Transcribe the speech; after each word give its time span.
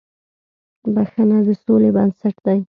•بښنه 0.93 1.37
د 1.45 1.47
سولې 1.63 1.89
بنسټ 1.95 2.35
دی. 2.45 2.59